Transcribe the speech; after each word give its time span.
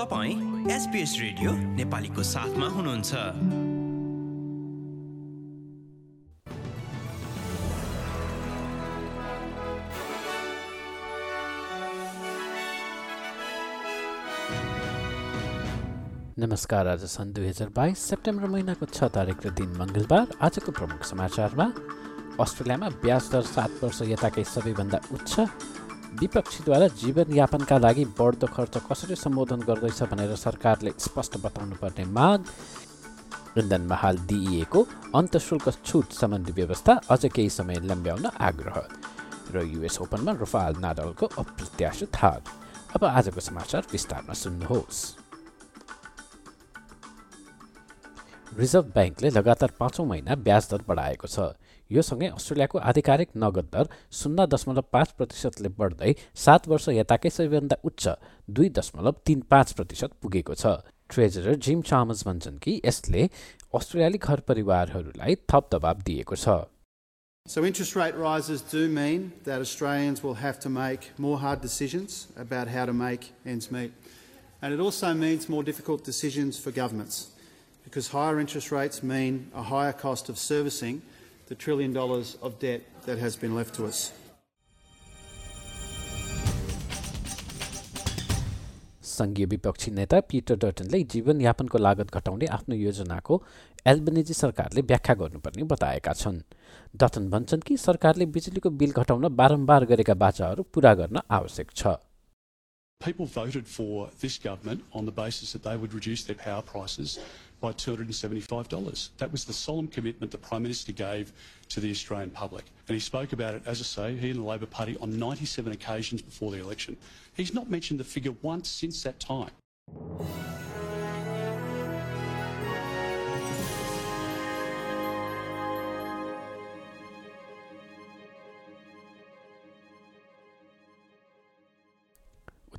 तपाईँ 0.00 0.70
SBS 0.72 1.12
radio 1.20 1.50
नेपालीको 1.76 2.22
साथमा 2.24 2.66
हुनुहुन्छ। 2.66 3.12
नमस्कार 16.38 16.88
आज 16.88 17.04
सन् 17.04 17.32
दुई 17.32 17.46
हजार 17.46 17.68
बाइस 17.68 17.98
सेप्टेम्बर 18.00 18.48
महिनाको 18.48 18.86
छ 18.86 19.12
तारिक 19.12 19.44
र 19.44 19.50
दिन 19.52 19.76
मङ्गलबार। 19.76 20.26
आजको 20.40 20.72
प्रमुख 20.72 21.04
समाचारमा 21.04 21.66
अस्ट्रेलियामा 22.40 22.88
ब्याज 23.04 23.28
दर 23.32 23.44
सात 23.52 23.84
वर्ष 23.84 24.00
यताकै 24.08 24.44
सबैभन्दा 24.48 24.98
उच्च। 25.12 25.32
विपक्षीद्वारा 26.18 26.86
जीवनयापनका 27.00 27.76
लागि 27.78 28.04
बढ्दो 28.18 28.46
खर्च 28.54 28.76
कसरी 28.88 29.14
सम्बोधन 29.16 29.60
गर्दैछ 29.68 30.02
भनेर 30.10 30.34
सरकारले 30.36 30.92
स्पष्ट 30.98 31.36
बताउनु 31.44 31.76
पर्ने 31.82 32.04
माग 32.18 32.40
इन्धनमा 33.58 33.96
हाल 34.02 34.16
दिइएको 34.30 34.80
अन्तशुल्क 35.14 35.66
छुट 35.86 36.12
सम्बन्धी 36.12 36.52
व्यवस्था 36.52 36.92
अझ 37.10 37.22
केही 37.26 37.50
समय 37.50 37.80
लम्ब्याउन 37.90 38.26
आग्रह 38.40 38.76
र 39.54 39.62
युएस 39.66 39.98
ओपनमा 40.02 40.32
रफाल 40.42 40.74
नाडलको 40.80 41.26
अप्रत्याशित 41.38 42.16
हार 42.22 42.42
अब 42.94 43.04
आजको 43.06 43.40
समाचार 43.40 43.82
विस्तारमा 43.92 44.34
सुन्नुहोस्। 44.34 44.98
रिजर्भ 48.60 48.86
ब्याङ्कले 48.94 49.30
लगातार 49.30 49.70
पाँचौँ 49.80 50.06
महिना 50.06 50.34
ब्याज 50.46 50.64
दर 50.70 50.82
बढाएको 50.88 51.26
छ। 51.26 51.56
यो 51.90 52.02
सँगै 52.02 52.28
अस्ट्रेलियाको 52.36 52.78
आधिकारिक 52.90 53.28
नगद 53.36 53.68
दर 53.72 53.84
शून्य 54.12 54.46
दशमलव 54.52 54.84
पाँच 54.92 55.08
प्रतिशतले 55.18 55.68
बढ्दै 55.80 56.12
सात 56.36 56.68
वर्ष 56.68 56.88
यताकै 56.92 57.30
सबैभन्दा 57.30 57.76
उच्च 57.84 58.04
दुई 58.50 58.68
दशमलव 58.78 59.14
तिन 59.26 59.40
पाँच 59.50 59.72
प्रतिशत 59.78 60.10
पुगेको 60.22 60.54
छ। 60.54 60.76
ट्रेजरर 61.08 61.54
जिम 61.66 61.80
चामस 61.88 62.22
भन्छन् 62.26 62.58
कि 62.62 62.80
यसले 62.84 63.22
अस्ट्रेलियाली 63.74 64.18
घर 64.18 64.40
परिवारहरूलाई 64.50 65.34
थप 65.48 65.64
दबाब 65.72 66.02
दिएको 66.06 66.36
छ। 66.36 66.68
So, 67.46 67.64
interest 67.64 67.96
rate 67.96 68.14
rises 68.14 68.60
do 68.60 68.86
mean 68.88 69.32
that 69.44 69.60
Australians 69.60 70.22
will 70.22 70.38
have 70.44 70.60
to 70.60 70.68
make 70.68 71.10
more 71.18 71.38
hard 71.40 71.62
decisions 71.62 72.28
about 72.36 72.68
how 72.68 72.84
to 72.84 72.92
make 72.92 73.32
ends 73.46 73.72
meet. 73.72 73.92
And 74.62 74.74
it 74.74 74.80
also 74.80 75.14
means 75.14 75.48
more 75.48 75.64
difficult 75.64 76.04
decisions 76.04 76.58
for 76.58 76.70
governments. 76.70 77.30
Because 77.84 78.08
higher 78.08 78.38
interest 78.38 78.70
rates 78.70 79.02
mean 79.02 79.50
a 79.54 79.62
higher 79.62 79.92
cost 79.92 80.28
of 80.28 80.38
servicing 80.38 81.02
the 81.48 81.54
trillion 81.54 81.92
dollars 81.92 82.36
of 82.42 82.58
debt 82.58 82.82
that 83.06 83.18
has 83.18 83.36
been 83.36 83.54
left 83.54 83.74
to 83.74 83.86
us. 83.86 84.12
सङ्घीय 89.20 89.46
विपक्षी 89.52 89.90
नेता 89.90 90.18
Peter 90.30 90.56
डटनले 90.64 91.02
जीवनयापनको 91.12 91.78
लागत 91.78 92.14
घटाउने 92.16 92.46
आफ्नो 92.56 92.74
योजनाको 92.76 93.42
Albanese 93.92 94.34
सरकारले 94.34 94.82
व्याख्या 94.90 95.14
गर्नुपर्ने 95.22 95.64
बताएका 95.72 96.12
छन् 96.20 96.38
डटन 97.02 97.28
भन्छन् 97.34 97.66
कि 97.66 97.76
सरकारले 97.86 98.26
बिजुलीको 98.36 98.70
बिल 98.82 98.92
घटाउन 99.02 99.28
बारम्बार 99.40 99.84
गरेका 99.92 100.14
बाचाहरू 100.24 100.62
पूरा 100.74 100.94
गर्न 101.02 101.20
आवश्यक 101.40 101.76
छ 101.82 101.96
People 103.00 103.28
voted 103.34 103.66
for 103.66 104.08
this 104.22 104.34
government 104.38 104.82
on 104.92 105.06
the 105.06 105.12
basis 105.18 105.52
that 105.54 105.62
they 105.66 105.74
would 105.82 105.94
reduce 105.98 106.24
their 106.24 106.40
power 106.40 106.64
prices 106.72 107.14
by 107.60 107.72
$275. 107.72 109.08
That 109.18 109.32
was 109.32 109.44
the 109.44 109.52
solemn 109.52 109.88
commitment 109.88 110.32
the 110.32 110.38
Prime 110.38 110.62
Minister 110.62 110.92
gave 110.92 111.32
to 111.68 111.80
the 111.80 111.90
Australian 111.90 112.30
public. 112.30 112.64
And 112.88 112.94
he 112.94 113.00
spoke 113.00 113.32
about 113.32 113.54
it, 113.54 113.62
as 113.66 113.80
I 113.80 113.84
say, 113.84 114.16
he 114.16 114.30
and 114.30 114.40
the 114.40 114.44
Labor 114.44 114.66
Party 114.66 114.96
on 115.00 115.18
97 115.18 115.72
occasions 115.72 116.22
before 116.22 116.50
the 116.50 116.58
election. 116.58 116.96
He's 117.34 117.54
not 117.54 117.70
mentioned 117.70 118.00
the 118.00 118.04
figure 118.04 118.34
once 118.42 118.68
since 118.68 119.02
that 119.02 119.20
time. 119.20 119.50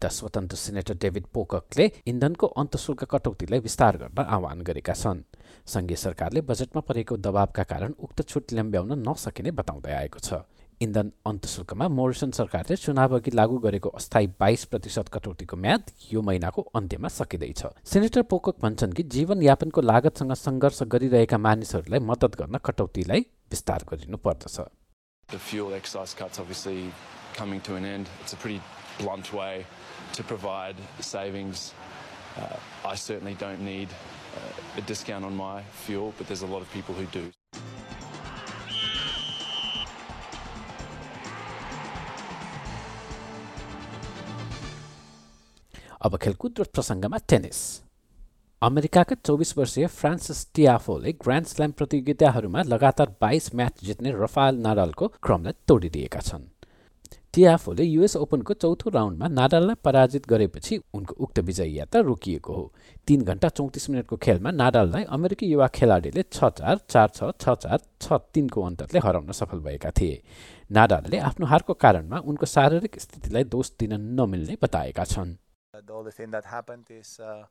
उता 0.02 0.10
स्वतन्त्र 0.10 0.58
senator 0.58 0.98
David 0.98 1.26
पोककले 1.30 1.86
इन्धनको 2.10 2.48
अन्तशुल्क 2.58 3.04
कटौतीलाई 3.06 3.60
विस्तार 3.62 3.98
गर्न 4.02 4.26
आह्वान 4.26 4.62
गरेका 4.66 4.94
छन्। 4.98 5.22
सङ्घीय 5.70 5.96
सरकारले 5.96 6.42
बजेटमा 6.42 6.82
परेको 6.82 7.18
दबावका 7.22 7.64
कारण 7.70 7.94
उक्त 8.02 8.26
छुट 8.26 8.50
ल्याम्ब्याउन 8.50 9.06
नसकिने 9.06 9.52
बताउँदै 9.54 9.94
आएको 9.94 10.20
छ। 10.20 10.42
इन्धन 10.82 11.12
अन्तशुल्कमा 11.22 11.86
मोरिसन 11.94 12.32
सरकारले 12.34 12.76
चुनावअघि 12.82 13.32
लागू 13.38 13.58
गरेको 13.62 13.90
अस्थायी 13.94 14.28
बाइस 14.42 14.66
प्रतिशत 14.74 15.14
कटौतीको 15.14 15.56
म्याद 15.56 15.94
यो 16.10 16.22
महिनाको 16.26 16.62
अन्त्यमा 16.74 17.10
सकिँदैछ। 17.22 17.62
सेनेटर 17.86 18.22
पोकक 18.26 18.58
भन्छन् 18.58 18.98
कि 18.98 19.04
जीवनयापनको 19.06 19.82
लागतसँग 19.86 20.34
सङ्घर्ष 20.34 20.82
गरिरहेका 20.90 21.38
मानिसहरूलाई 21.38 22.02
मद्दत 22.02 22.42
गर्न 22.42 22.58
कटौतीलाई 22.66 23.22
विस्तार 23.54 23.86
गरिनु 23.86 24.18
पर्दछ 24.18 24.58
Coming 27.34 27.62
to 27.62 27.76
an 27.76 27.86
end. 27.86 28.10
It's 28.22 28.34
a 28.34 28.38
pretty 28.38 28.62
blunt 29.00 29.34
way 29.34 29.66
to 30.14 30.24
provide 30.24 30.76
savings. 31.00 31.74
Uh, 32.38 32.56
I 32.86 32.96
certainly 32.96 33.36
don't 33.36 33.62
need 33.62 33.90
uh, 33.90 34.80
a 34.80 34.82
discount 34.82 35.26
on 35.26 35.36
my 35.36 35.64
fuel, 35.86 36.14
but 36.18 36.28
there's 36.28 36.44
a 36.44 36.48
lot 36.48 36.62
of 36.62 36.72
people 36.72 36.96
who 36.96 37.06
do. 37.06 37.32
अब 46.02 46.16
खेलकुद 46.18 46.60
र 46.60 46.64
प्रसङ्गमा 46.76 47.18
tennis 47.32 47.58
अमेरिकाका 48.62 49.16
चौबिस 49.28 49.52
वर्षीय 49.58 49.88
Francis 49.98 50.40
टियाफोले 50.56 51.12
grand 51.26 51.48
slam 51.48 51.72
प्रतियोगिताहरूमा 51.82 52.62
लगातार 52.74 53.14
बाइस 53.22 53.54
match 53.56 53.84
जित्ने 53.90 54.12
रफाल 54.24 54.56
नाडालको 54.66 55.08
क्रमलाई 55.28 55.54
तोडिदिएका 55.70 56.22
छन् 56.30 56.50
टियाफोले 57.34 57.84
युएस 57.84 58.16
ओपनको 58.18 58.54
चौथो 58.62 58.90
राउन्डमा 58.94 59.28
नाडाललाई 59.32 59.76
पराजित 59.84 60.26
गरेपछि 60.30 60.78
उनको 60.94 61.14
उक्त 61.24 61.40
विजयी 61.50 61.78
यात्रा 61.78 62.02
रोकिएको 62.08 62.54
हो 62.54 62.64
तीन 63.08 63.22
घन्टा 63.24 63.50
चौतिस 63.60 63.90
मिनटको 63.90 64.16
खेलमा 64.26 64.52
नाडाललाई 64.52 65.04
अमेरिकी 65.18 65.48
युवा 65.52 65.68
खेलाडीले 65.78 66.24
छ 66.36 66.50
चार 66.60 66.80
चार 66.94 67.08
छ 67.18 67.30
छ 67.44 67.54
चार 67.66 67.78
छ 68.02 68.20
तिनको 68.34 68.64
अन्तरले 68.70 69.00
हराउन 69.06 69.32
सफल 69.40 69.60
भएका 69.68 69.92
थिए 70.00 70.18
नाडालले 70.80 71.20
आफ्नो 71.30 71.48
हारको 71.54 71.74
कारणमा 71.84 72.20
उनको 72.34 72.46
शारीरिक 72.56 73.00
स्थितिलाई 73.06 73.44
दोष 73.56 73.72
दिन 73.80 73.94
नमिल्ने 74.20 74.58
बताएका 74.64 75.06
छन् 75.14 75.34
The 75.74 75.94
only 75.94 76.12
thing 76.12 76.32
that 76.32 76.46
happened 76.46 76.90
is 76.90 77.18
uh, 77.22 77.46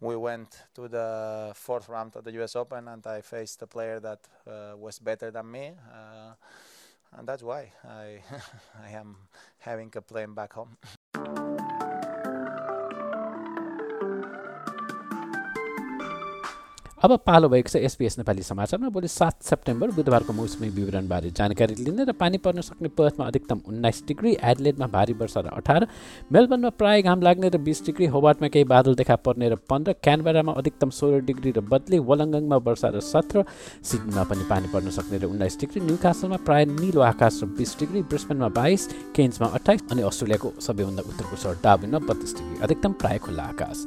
we 0.00 0.14
went 0.16 0.60
to 0.76 0.86
the 0.88 1.08
fourth 1.56 1.88
round 1.88 2.14
of 2.14 2.22
the 2.22 2.32
US 2.34 2.54
Open 2.54 2.86
and 2.86 3.04
I 3.04 3.20
faced 3.20 3.62
a 3.62 3.66
player 3.66 3.98
that 3.98 4.20
uh, 4.46 4.76
was 4.76 5.00
better 5.00 5.32
than 5.32 5.50
me. 5.50 5.64
Uh, 5.92 6.34
and 7.16 7.26
that's 7.26 7.42
why 7.42 7.72
I, 7.84 8.22
I 8.84 8.90
am 8.90 9.16
having 9.58 9.92
a 9.96 10.02
plane 10.02 10.34
back 10.34 10.52
home. 10.52 10.76
अब 17.04 17.12
पालो 17.20 17.48
भएको 17.48 17.68
छ 17.68 17.76
SBS 17.84 18.16
Nepali 18.18 18.42
समाचारमा। 18.42 18.88
भोलि 18.88 19.08
सात 19.08 19.42
September 19.44 19.90
बुधबारको 19.92 20.32
मौसमी 20.32 20.68
विवरणबारे 20.72 21.30
जानकारी 21.36 21.74
लिने 21.76 22.04
र 22.04 22.12
पानी 22.16 22.38
पर्न 22.40 22.60
सक्ने 22.64 22.88
पर्थमा 22.96 23.26
अधिकतम 23.26 23.60
उन्नाइस 23.68 24.02
डिग्री 24.08 24.32
एडलेडमा 24.42 24.86
भारी 24.88 25.12
वर्षा 25.12 25.40
र 25.40 25.52
अठार 25.52 25.86
मेलबर्नमा 26.32 26.70
प्राय 26.80 27.02
घाम 27.02 27.22
लाग्ने 27.22 27.48
र 27.48 27.58
बिस 27.60 27.84
डिग्री 27.86 28.06
होबार्टमा 28.08 28.48
केही 28.48 28.64
बादल 28.64 28.94
देखा 28.94 29.16
पर्ने 29.20 29.48
र 29.48 29.56
पन्ध्र 29.68 29.92
क्यानबेरामा 30.00 30.52
अधिकतम 30.54 30.90
सोह्र 30.90 31.20
डिग्री 31.28 31.50
र 31.50 31.60
बदली 31.60 31.98
वलङ्गङमा 32.00 32.56
वर्षा 32.64 32.88
र 32.88 33.00
सत्र 33.02 33.44
सिडनीमा 33.84 34.24
पनि 34.24 34.48
पानी 34.48 34.72
पर्न 34.72 34.96
सक्ने 34.96 35.18
र 35.18 35.28
उन्नाइस 35.28 35.60
डिग्री 35.60 35.84
न्यू 35.84 35.96
कासलमा 36.00 36.40
प्राय 36.48 36.64
निलो 36.72 37.00
आकाश 37.02 37.42
र 37.44 37.46
बिस 37.52 37.78
डिग्री 37.80 38.02
ब्रिस्बेनमा 38.08 38.48
बाइस 38.56 38.88
केन्समा 39.12 39.52
अठाइस 39.60 39.84
अनि 39.92 40.08
अस्ट्रेलियाको 40.08 40.54
सबैभन्दा 40.56 41.02
उत्तरको 41.04 41.36
सहर 41.36 41.60
डाबिनमा 41.60 41.98
बत्तिस 42.08 42.34
डिग्री 42.34 42.64
अधिकतम 42.64 42.92
प्राय 42.96 43.18
खुल्ला 43.28 43.52
आकाश। 43.52 43.86